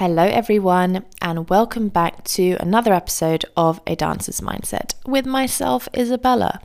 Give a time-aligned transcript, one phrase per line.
[0.00, 6.62] Hello, everyone, and welcome back to another episode of A Dancer's Mindset with myself, Isabella.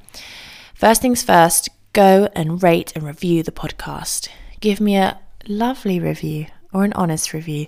[0.73, 4.29] First things first, go and rate and review the podcast.
[4.61, 7.67] Give me a lovely review or an honest review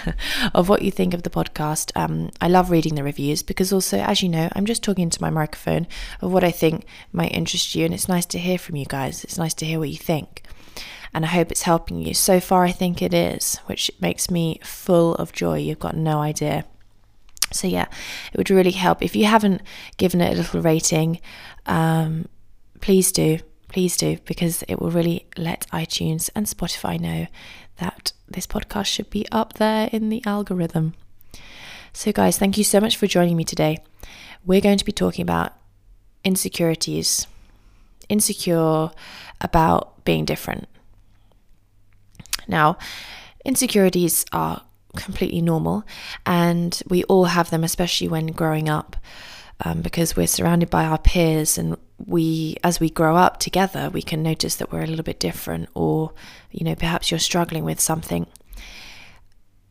[0.54, 1.90] of what you think of the podcast.
[1.96, 5.20] Um, I love reading the reviews because, also, as you know, I'm just talking into
[5.20, 5.88] my microphone
[6.20, 9.24] of what I think might interest you, and it's nice to hear from you guys.
[9.24, 10.44] It's nice to hear what you think.
[11.12, 12.14] And I hope it's helping you.
[12.14, 15.58] So far, I think it is, which makes me full of joy.
[15.58, 16.64] You've got no idea.
[17.52, 17.86] So, yeah,
[18.32, 19.02] it would really help.
[19.02, 19.62] If you haven't
[19.96, 21.20] given it a little rating,
[21.66, 22.28] um,
[22.80, 23.40] please do.
[23.68, 27.26] Please do, because it will really let iTunes and Spotify know
[27.78, 30.94] that this podcast should be up there in the algorithm.
[31.92, 33.78] So, guys, thank you so much for joining me today.
[34.44, 35.54] We're going to be talking about
[36.22, 37.26] insecurities,
[38.08, 38.90] insecure
[39.40, 40.68] about being different.
[42.48, 42.78] Now,
[43.44, 44.62] insecurities are
[44.96, 45.84] completely normal,
[46.26, 48.96] and we all have them, especially when growing up,
[49.64, 54.00] um, because we're surrounded by our peers and we as we grow up together we
[54.00, 56.12] can notice that we're a little bit different or
[56.50, 58.26] you know perhaps you're struggling with something.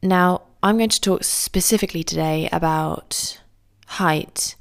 [0.01, 3.41] Now i'm going to talk specifically today about
[3.87, 4.55] height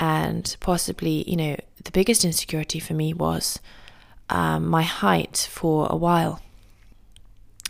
[0.00, 3.60] and possibly you know the biggest insecurity for me was
[4.30, 6.40] um, my height for a while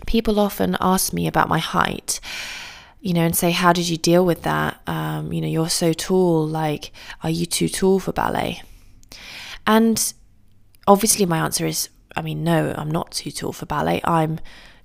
[0.07, 2.21] people often ask me about my height
[3.05, 4.81] you know, and say, How did you deal with that?
[4.87, 6.47] Um, you know, you're so tall.
[6.47, 6.91] Like,
[7.23, 8.63] are you too tall for ballet?
[9.67, 10.15] And
[10.87, 14.01] obviously, my answer is I mean, no, I'm not too tall for ballet.
[14.05, 14.39] I'm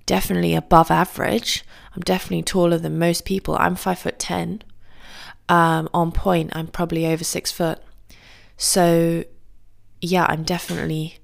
[0.05, 1.63] definitely above average.
[1.95, 3.55] I'm definitely taller than most people.
[3.57, 4.63] I'm five foot ten.
[5.47, 7.79] Um, on pointe, I'm probably over six foot.
[8.57, 9.23] So,
[10.01, 11.19] yeah, I'm definitely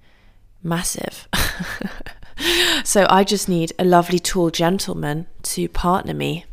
[0.63, 1.27] massive.
[2.83, 6.45] so, I just need a lovely, tall gentleman to partner me.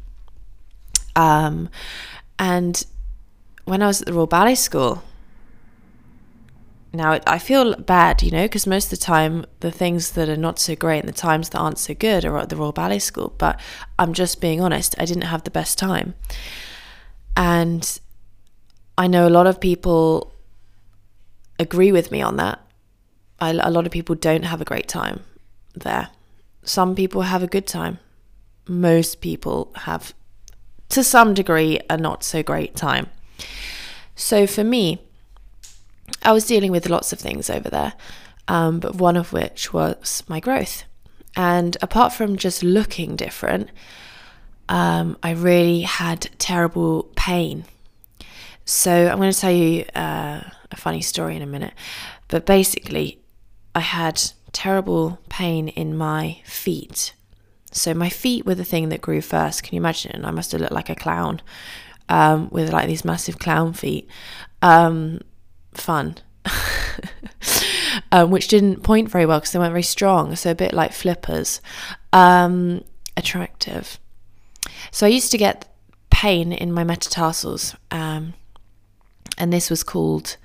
[1.15, 1.69] Um,
[2.39, 2.85] and
[3.65, 5.03] when I was at the Royal Ballet School,
[6.95, 10.37] now, I feel bad, you know, because most of the time, the things that are
[10.37, 12.99] not so great and the times that aren't so good are at the Royal Ballet
[12.99, 13.33] School.
[13.39, 13.59] But
[13.99, 16.15] I'm just being honest, I didn't have the best time.
[17.35, 17.99] And
[18.99, 20.35] I know a lot of people
[21.59, 22.61] agree with me on that.
[23.41, 25.25] I, a lot of people don't have a great time
[25.75, 26.09] there.
[26.63, 27.99] Some people have a good time.
[28.69, 30.15] Most people have,
[30.91, 33.09] to some degree, a not so great time.
[34.15, 35.01] So for me,
[36.23, 37.95] I was dealing with lots of things over there,
[38.49, 40.85] um, but one of which was my growth.
[41.35, 43.71] And apart from just looking different,
[44.69, 47.65] um, I really had terrible pain.
[48.65, 51.75] So I'm going to tell you uh, a funny story in a minute.
[52.29, 53.19] But basically,
[53.75, 57.15] I had terrible pain in my feet.
[57.71, 59.63] So my feet were the thing that grew first.
[59.63, 60.25] Can you imagine?
[60.25, 61.41] I must have looked like a clown
[62.09, 64.09] um, with like these massive clown feet.
[64.61, 65.21] Um,
[65.73, 66.17] fun.
[68.13, 70.93] um, which didn't point very well because they weren't very strong, so a bit like
[70.93, 71.61] flippers.
[72.13, 72.85] Um,
[73.17, 73.99] attractive.
[74.91, 75.69] So I used to get
[76.11, 78.35] pain in my metatarsals, um,
[79.39, 80.37] and this was called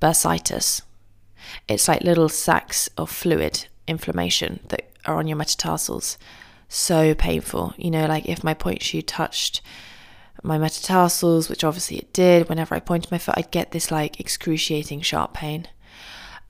[0.00, 0.82] bursitis.
[1.68, 6.18] It's like little sacs of fluid inflammation that are on your metatarsals.
[6.68, 7.74] So painful.
[7.76, 9.60] You know, like if my pointe shoe touched
[10.42, 12.48] my metatarsals, which obviously it did.
[12.48, 15.66] Whenever I pointed my foot, I'd get this like excruciating sharp pain.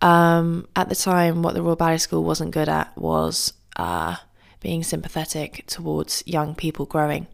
[0.01, 4.17] Um, at the time, what the Royal Ballet School wasn't good at was uh,
[4.61, 7.29] being sympathetic towards young people growing.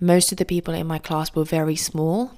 [0.00, 2.32] Most of the people in my class were very small.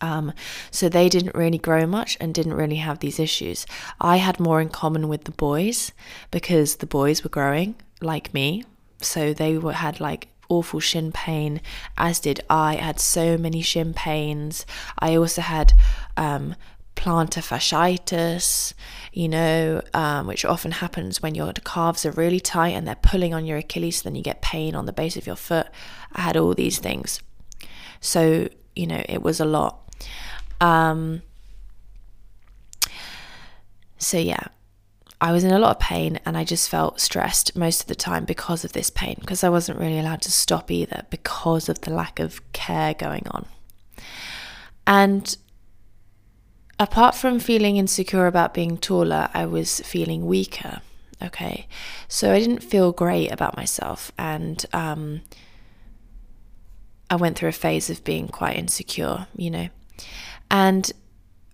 [0.00, 0.32] Um,
[0.70, 3.66] so they didn't really grow much and didn't really have these issues.
[4.00, 5.92] I had more in common with the boys
[6.30, 8.64] because the boys were growing like me.
[9.00, 11.60] So they were, had like awful shin pain,
[11.96, 12.76] as did I.
[12.78, 14.66] I had so many shin pains.
[14.98, 15.72] I also had
[16.16, 16.54] um,
[16.96, 18.74] plantar fasciitis,
[19.12, 23.32] you know, um, which often happens when your calves are really tight and they're pulling
[23.32, 25.68] on your Achilles, then you get pain on the base of your foot.
[26.12, 27.20] I had all these things.
[28.00, 29.87] So, you know, it was a lot.
[30.60, 31.22] Um,
[33.98, 34.44] so, yeah,
[35.20, 37.94] I was in a lot of pain and I just felt stressed most of the
[37.94, 41.80] time because of this pain, because I wasn't really allowed to stop either because of
[41.80, 43.46] the lack of care going on.
[44.86, 45.36] And
[46.78, 50.80] apart from feeling insecure about being taller, I was feeling weaker.
[51.20, 51.66] Okay.
[52.06, 54.12] So I didn't feel great about myself.
[54.16, 55.22] And um,
[57.10, 59.68] I went through a phase of being quite insecure, you know.
[60.50, 60.90] And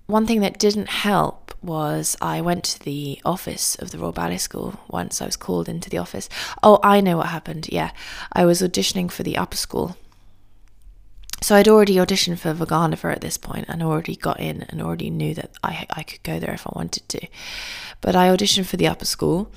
[0.07, 4.37] one thing that didn't help was I went to the office of the Royal Ballet
[4.37, 5.23] School once.
[5.23, 6.29] I was called into the office.
[6.63, 7.69] Oh, I know what happened.
[7.73, 7.91] Yeah,
[8.33, 9.97] I was auditioning for the upper school.
[11.41, 15.11] So I'd already auditioned for Vaganova at this point and already got in and already
[15.11, 17.27] knew that I, I could go there if I wanted to.
[18.01, 19.53] But I auditioned for the upper school,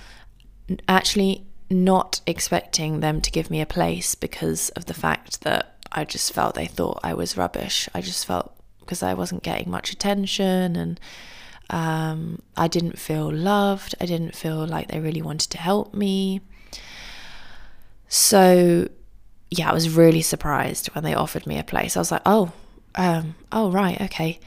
[0.88, 6.04] actually not expecting them to give me a place because of the fact that I
[6.04, 7.88] just felt they thought I was rubbish.
[7.94, 8.56] I just felt
[8.88, 11.00] because I wasn't getting much attention and
[11.69, 13.94] um, I didn't feel loved.
[14.00, 16.42] I didn't feel like they really wanted to help me.
[18.07, 18.88] So,
[19.51, 21.98] yeah, I was really surprised when they offered me a place.
[21.98, 22.54] I was like, oh,
[22.95, 24.39] um, oh, right, okay.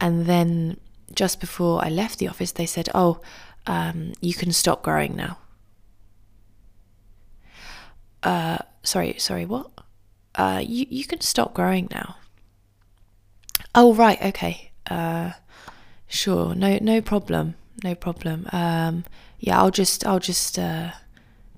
[0.00, 0.78] And then
[1.14, 3.20] just before I left the office, they said, oh,
[3.66, 5.38] um, you can stop growing now.
[8.22, 9.70] Uh, sorry, sorry, what?
[10.34, 12.16] Uh, you, you can stop growing now.
[13.74, 14.70] Oh, right, okay.
[14.88, 15.32] Uh,
[16.08, 17.54] Sure, no, no problem,
[17.84, 18.46] no problem.
[18.52, 19.04] Um,
[19.40, 20.92] yeah, I'll just, I'll just uh,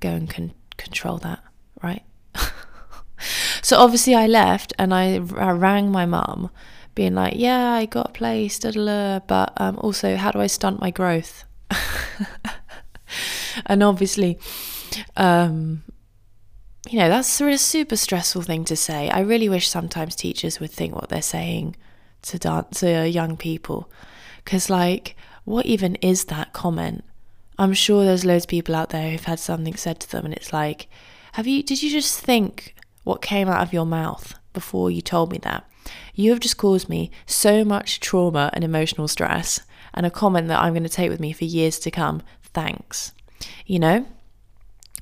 [0.01, 1.41] go and con- control that,
[1.83, 2.03] right?
[3.63, 6.51] so obviously, I left and I, I rang my mum,
[6.95, 10.49] being like, "Yeah, I got a place, da, da, but um, also, how do I
[10.49, 11.45] stunt my growth?"
[13.67, 14.39] and obviously,
[15.17, 15.83] um,
[16.89, 19.11] you know, that's a super stressful thing to say.
[19.11, 21.77] I really wish sometimes teachers would think what they're saying
[22.27, 23.91] to dance to young people.
[24.45, 27.05] Because, like, what even is that comment?
[27.59, 30.35] I'm sure there's loads of people out there who've had something said to them, and
[30.35, 30.89] it's like,
[31.33, 32.75] have you, did you just think
[33.05, 35.69] what came out of your mouth before you told me that?
[36.15, 39.61] You have just caused me so much trauma and emotional stress,
[39.95, 42.23] and a comment that I'm going to take with me for years to come.
[42.43, 43.13] Thanks.
[43.65, 44.07] You know?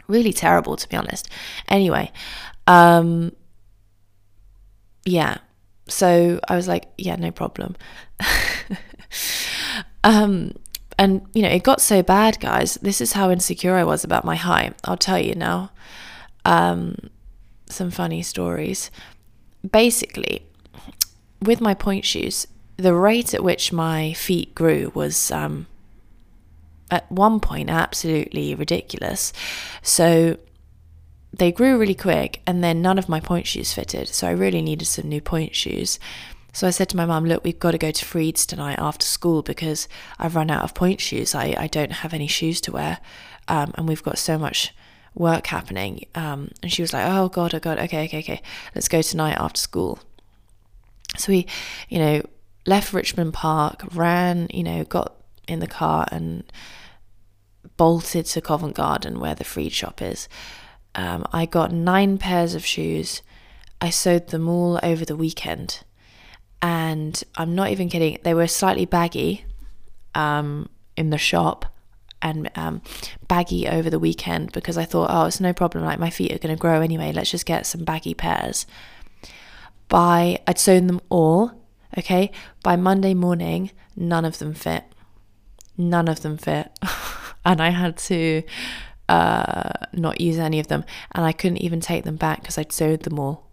[0.06, 1.28] Really terrible, to be honest.
[1.68, 2.12] Anyway,
[2.66, 3.32] um,
[5.04, 5.38] yeah.
[5.86, 7.76] So I was like, yeah, no problem.
[10.04, 10.52] um,
[10.98, 12.74] and you know, it got so bad, guys.
[12.76, 14.74] This is how insecure I was about my height.
[14.84, 15.70] I'll tell you now.
[16.44, 16.96] Um,
[17.66, 18.90] some funny stories.
[19.68, 20.46] Basically,
[21.42, 22.46] with my pointe shoes,
[22.76, 25.66] the rate at which my feet grew was um,
[26.90, 29.32] at one point absolutely ridiculous.
[29.82, 30.38] So
[31.38, 34.08] they grew really quick, and then none of my pointe shoes fitted.
[34.08, 35.98] So I really needed some new pointe shoes.
[36.52, 39.04] So I said to my mum, look, we've got to go to Freed's tonight after
[39.04, 39.88] school because
[40.18, 41.34] I've run out of pointe shoes.
[41.34, 42.98] I, I don't have any shoes to wear.
[43.48, 44.72] Um, and we've got so much
[45.14, 46.06] work happening.
[46.14, 48.42] Um, and she was like, oh God, oh God, okay, okay, okay,
[48.74, 49.98] let's go tonight after school.
[51.16, 51.46] So we,
[51.88, 52.22] you know,
[52.66, 55.16] left Richmond Park, ran, you know, got
[55.48, 56.44] in the car and
[57.76, 60.28] bolted to Covent Garden where the Freed shop is.
[60.94, 63.22] Um, I got nine pairs of shoes.
[63.80, 65.82] I sewed them all over the weekend
[66.64, 68.18] and I'm not even kidding.
[68.22, 69.44] They were slightly baggy
[70.14, 71.66] um, in the shop
[72.22, 72.80] and um,
[73.28, 75.84] baggy over the weekend because I thought, oh, it's no problem.
[75.84, 77.12] Like my feet are going to grow anyway.
[77.12, 78.64] Let's just get some baggy pairs.
[79.88, 81.52] By I'd sewn them all.
[81.98, 82.32] Okay,
[82.62, 84.84] by Monday morning, none of them fit.
[85.76, 86.70] None of them fit,
[87.44, 88.42] and I had to
[89.08, 92.72] uh, not use any of them, and I couldn't even take them back because I'd
[92.72, 93.44] sewed them all.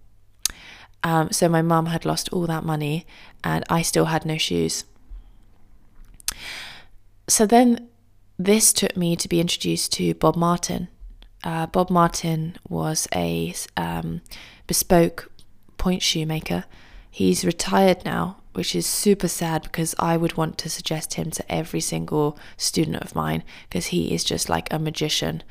[1.03, 3.06] Um, so my mum had lost all that money
[3.44, 4.85] and I still had no shoes.
[7.28, 7.87] So then
[8.37, 10.90] this took me to be introduced to Bob Martin.
[11.44, 14.21] Uh, Bob Martin was a um,
[14.68, 15.31] bespoke
[15.78, 16.66] pointe shoemaker.
[17.11, 21.51] He's retired now, which is super sad because I would want to suggest him to
[21.51, 25.44] every single student of mine because he is just like a magician.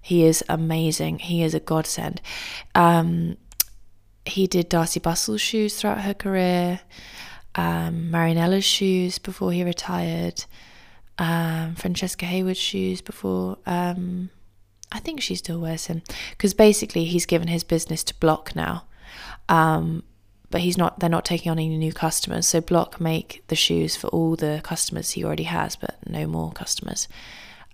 [0.00, 1.20] He is amazing.
[1.20, 2.20] He is a godsend.
[2.74, 3.38] Um,
[4.26, 6.80] he did Darcey Bussell's shoes throughout her career,
[7.54, 10.44] um, Marianela's shoes before he retired,
[11.18, 13.56] um, Francesca Hayward's shoes before.
[13.66, 14.30] Um,
[14.92, 18.84] I think she still wears him because basically he's given his business to Bloch now,
[19.48, 20.02] um,
[20.50, 21.00] but he's not.
[21.00, 22.46] They're not taking on any new customers.
[22.46, 26.52] So Bloch make the shoes for all the customers he already has, but no more
[26.52, 27.08] customers.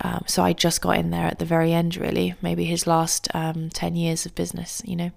[0.01, 3.29] Um, so I just got in there at the very end, really, maybe his last
[3.35, 5.11] um, ten years of business, you know.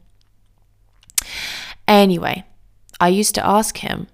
[1.88, 2.44] Anyway,
[3.00, 4.08] I used to ask him,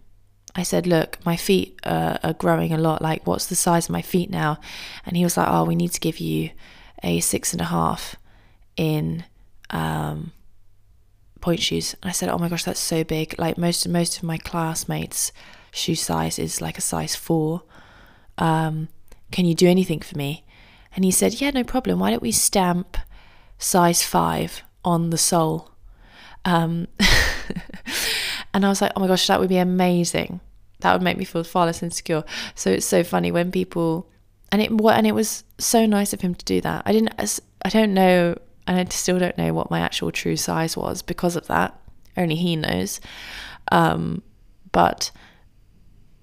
[0.55, 3.01] I said, Look, my feet uh, are growing a lot.
[3.01, 4.60] Like, what's the size of my feet now?
[5.05, 6.51] And he was like, Oh, we need to give you
[7.03, 8.15] a six and a half
[8.77, 9.24] in
[9.69, 10.31] um,
[11.41, 11.95] pointe shoes.
[12.01, 13.36] And I said, Oh my gosh, that's so big.
[13.38, 15.31] Like, most, most of my classmates'
[15.71, 17.63] shoe size is like a size four.
[18.38, 18.89] Um,
[19.31, 20.45] can you do anything for me?
[20.95, 22.00] And he said, Yeah, no problem.
[22.00, 22.98] Why don't we stamp
[23.57, 25.71] size five on the sole?
[26.45, 26.88] Um,
[28.53, 30.39] and I was like, oh my gosh, that would be amazing.
[30.79, 32.24] that would make me feel far less insecure.
[32.55, 34.07] So it's so funny when people
[34.51, 36.83] and it and it was so nice of him to do that.
[36.86, 38.36] I didn't I don't know
[38.67, 41.79] and I still don't know what my actual true size was because of that.
[42.15, 42.99] Only he knows.
[43.71, 44.21] Um,
[44.71, 45.11] but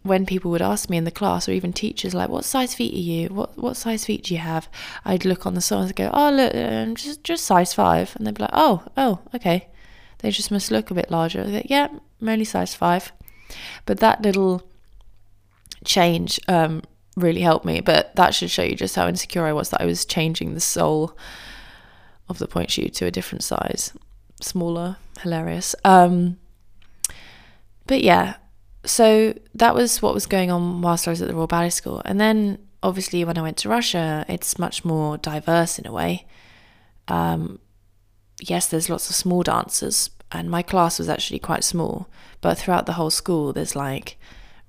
[0.03, 2.95] when people would ask me in the class or even teachers like what size feet
[2.95, 3.29] are you?
[3.29, 4.69] What what size feet do you have?
[5.05, 8.15] I'd look on the side and go oh look um, just just size five.
[8.17, 9.69] And they'd be like oh oh okay.
[10.19, 11.45] They just must look a bit larger.
[11.45, 11.89] Like, yeah
[12.21, 13.13] i'm only size five.
[13.87, 14.69] But that little
[15.85, 16.83] change um,
[17.17, 17.81] really helped me.
[17.81, 20.61] But that should show you just how insecure i was that i was changing the
[20.61, 21.17] sole
[22.29, 23.93] of the pointe shoe to a different size
[24.41, 26.39] smaller hilarious um,
[27.87, 28.37] but yeah
[28.85, 32.03] so that was what was going on whilst I was at the Royal Ballet School.
[32.05, 36.27] And then obviously when I went to Russia, it's much more diverse in a way.
[37.07, 37.59] Um,
[38.41, 42.09] yes, there's lots of small dancers, and my class was actually quite small,
[42.41, 44.19] but throughout the whole school, there's like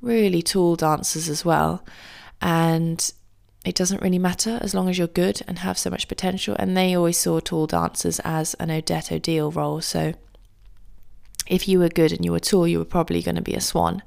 [0.02, 1.84] really tall dancers as well.
[2.42, 3.12] And
[3.66, 6.56] it doesn't really matter as long as you're good and have so much potential.
[6.58, 9.82] And they always saw tall dancers as an Odette Odile role.
[9.82, 10.14] So
[11.48, 13.62] if you were good and you were tall, you were probably going to be a
[13.62, 14.02] swan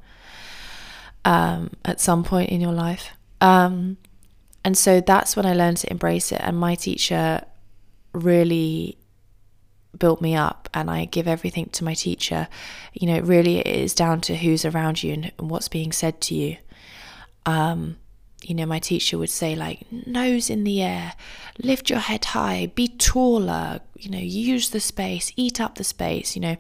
[1.25, 3.11] um, at some point in your life.
[3.41, 3.99] Um,
[4.65, 6.41] and so that's when I learned to embrace it.
[6.43, 7.45] And my teacher
[8.13, 8.97] really
[9.99, 12.49] built me up and I give everything to my teacher.
[12.95, 16.21] You know, really it is down to who's around you and, and what's being said
[16.23, 16.57] to you.
[17.45, 17.97] Um,
[18.43, 21.15] you know, my teacher would say, like, nose in the air,
[21.59, 26.35] lift your head high, be taller, you know, use the space, eat up the space.
[26.35, 26.57] You know,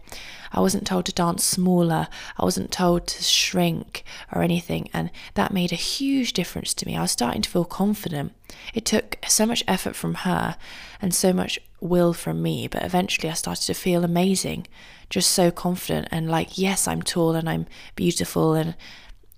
[0.53, 2.09] I wasn't told to dance smaller,
[2.39, 4.89] I wasn't told to shrink or anything.
[4.93, 6.97] And that made a huge difference to me.
[6.97, 8.33] I was starting to feel confident.
[8.75, 10.57] It took so much effort from her
[11.01, 14.69] and so much will from me, but eventually I started to feel amazing,
[15.11, 18.77] just so confident and like, yes, I'm tall and I'm beautiful and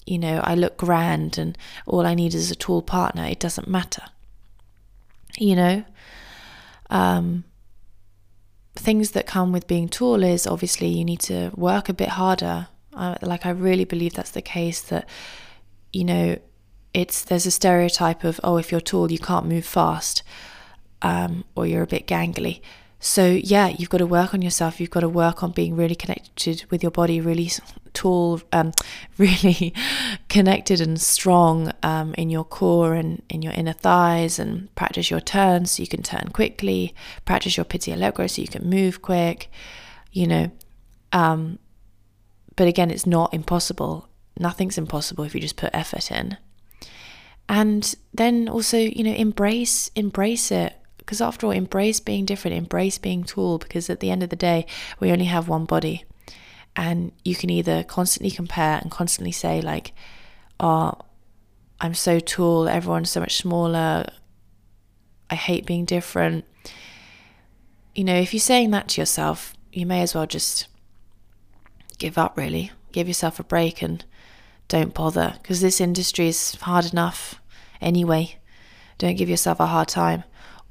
[0.07, 1.57] you know, I look grand and
[1.87, 4.03] all I need is a tall partner, it doesn't matter.
[5.39, 5.85] You know?
[6.91, 7.45] Um,
[8.77, 12.69] things that come with being tall is obviously you need to work a bit harder.
[12.93, 15.09] Uh, like, I really believe that's the case that,
[15.93, 16.39] you know,
[16.93, 20.23] it's there's a stereotype of, oh, if you're tall, you can't move fast
[21.03, 22.61] um, or you're a bit gangly.
[23.01, 24.81] So, yeah, you've got to work on yourself.
[24.81, 27.51] You've got to work on being really connected with your body, really
[27.95, 28.73] tall, um,
[29.19, 29.73] really
[30.29, 35.21] connected and strong um, in your core and in your inner thighs, and practice your
[35.21, 36.95] turns so you can turn quickly.
[37.25, 39.51] Practice your petit allegro so you can move quick,
[40.13, 40.51] you know.
[41.13, 41.59] Um,
[42.57, 44.09] but again, it's not impossible.
[44.39, 46.37] Nothing's impossible if you just put effort in.
[47.49, 50.75] And then also, you know, embrace embrace it
[51.05, 54.37] because after all, embrace being different, embrace being tall, because at the end of the
[54.37, 54.67] day,
[55.01, 56.05] we only have one body.
[56.77, 59.93] And you can either constantly compare and constantly say, like,
[60.59, 60.95] oh,
[61.81, 64.07] I'm so tall, everyone's so much smaller,
[65.31, 66.45] I hate being different.
[67.95, 70.67] You know, if you're saying that to yourself, you may as well just
[71.99, 72.73] give up, really.
[72.93, 74.05] Give yourself a break and
[74.69, 77.41] don't bother, because this industry is hard enough
[77.81, 78.39] anyway.
[78.99, 80.25] Don't give yourself a hard time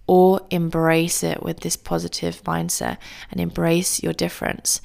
[0.07, 2.97] or embrace it with this positive mindset
[3.31, 4.81] and embrace your difference.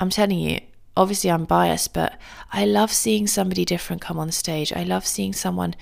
[0.00, 0.60] I'm telling you,
[0.96, 2.18] obviously I'm biased, but
[2.52, 4.72] I love seeing somebody different come on stage.
[4.72, 5.74] I love seeing someone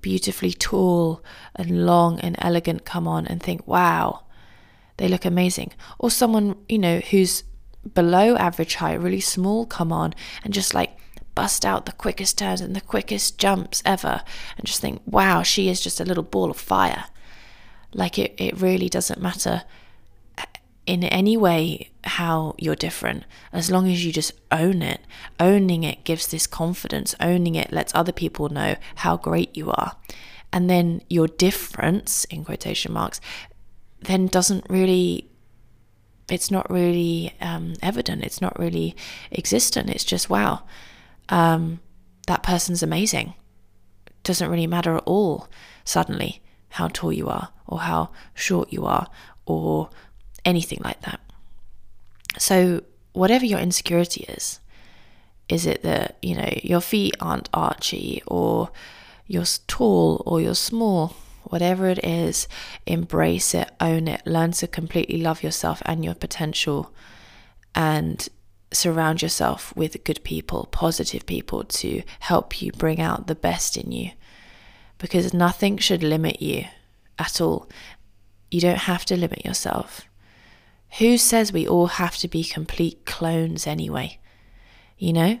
[0.00, 1.24] beautifully tall
[1.56, 4.24] and long and elegant come on and think, wow,
[4.96, 5.72] they look amazing.
[5.98, 7.44] Or someone, you know, who's
[7.94, 10.98] below average height, really small, come on and just like
[11.34, 14.22] bust out the quickest turns and the quickest jumps ever
[14.56, 17.06] and just think, wow, she is just a little ball of fire.
[17.92, 19.62] Like it, it really doesn't matter
[20.86, 25.00] in any way how you're different as long as you just own it.
[25.40, 29.96] Owning it gives this confidence, owning it lets other people know how great you are.
[30.52, 33.20] And then your difference, in quotation marks,
[34.00, 35.30] then doesn't really
[36.30, 38.24] it's not really um, evident.
[38.24, 38.96] It's not really
[39.30, 39.90] existent.
[39.90, 40.62] It's just wow,
[41.28, 41.80] um,
[42.26, 43.34] that person's amazing.
[44.22, 45.48] Doesn't really matter at all.
[45.84, 49.08] Suddenly, how tall you are or how short you are
[49.46, 49.90] or
[50.44, 51.20] anything like that.
[52.38, 52.82] So,
[53.12, 54.60] whatever your insecurity is,
[55.48, 58.70] is it that, you know, your feet aren't archy or
[59.26, 61.16] you're tall or you're small?
[61.44, 62.48] Whatever it is,
[62.86, 66.90] embrace it, own it, learn to completely love yourself and your potential,
[67.74, 68.28] and
[68.72, 73.92] surround yourself with good people, positive people to help you bring out the best in
[73.92, 74.10] you
[74.98, 76.64] because nothing should limit you
[77.18, 77.68] at all.
[78.50, 80.08] You don't have to limit yourself.
[80.98, 84.20] Who says we all have to be complete clones anyway?
[84.96, 85.38] You know?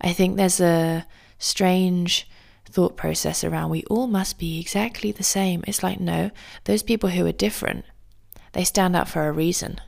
[0.00, 1.06] I think there's a
[1.38, 2.28] strange
[2.64, 5.64] thought process around we all must be exactly the same.
[5.66, 6.30] It's like, no,
[6.64, 7.84] those people who are different,
[8.52, 9.80] they stand out for a reason.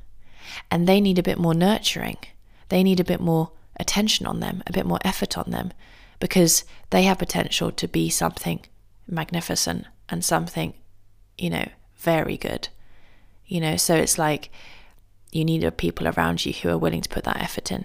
[0.71, 2.19] And they need a bit more nurturing.
[2.69, 5.73] They need a bit more attention on them, a bit more effort on them,
[6.21, 8.61] because they have potential to be something
[9.07, 10.75] magnificent and something,
[11.37, 12.69] you know, very good.
[13.47, 14.51] You know, so it's like
[15.33, 17.85] you need people around you who are willing to put that effort in.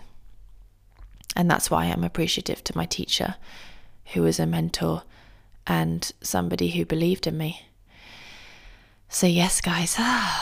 [1.35, 3.35] And that's why I'm appreciative to my teacher,
[4.13, 5.03] who was a mentor
[5.67, 7.67] and somebody who believed in me.
[9.09, 10.41] So, yes, guys, I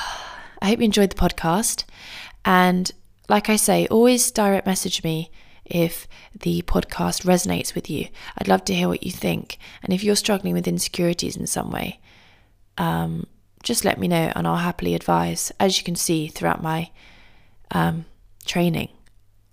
[0.62, 1.84] hope you enjoyed the podcast.
[2.46, 2.92] And
[3.30, 5.32] like I say, always direct message me
[5.66, 6.08] if
[6.38, 8.08] the podcast resonates with you.
[8.38, 9.58] I'd love to hear what you think.
[9.82, 12.00] And if you're struggling with insecurities in some way,
[12.78, 13.28] um,
[13.64, 15.52] just let me know and I'll happily advise.
[15.60, 16.92] As you can see throughout my
[17.72, 18.06] um,
[18.46, 18.90] training,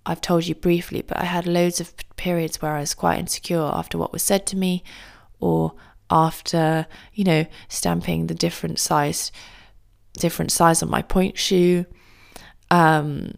[0.05, 3.61] I've told you briefly, but I had loads of periods where I was quite insecure
[3.61, 4.83] after what was said to me
[5.39, 5.73] or
[6.09, 9.31] after, you know, stamping the different size
[10.13, 11.85] different size on my pointe shoe.
[12.69, 13.35] Um,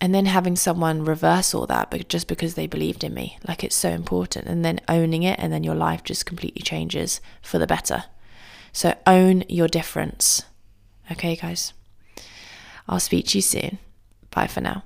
[0.00, 3.62] and then having someone reverse all that but just because they believed in me like
[3.62, 7.58] it's so important and then owning it and then your life just completely changes for
[7.58, 8.04] the better
[8.74, 10.42] so own your difference.
[11.10, 11.72] Okay guys.
[12.86, 13.78] I'll speak to you soon.
[14.30, 14.82] Bye for now